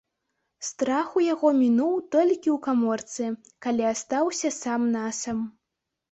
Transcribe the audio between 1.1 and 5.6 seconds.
у яго мінуў толькі ў каморцы, калі астаўся сам-насам.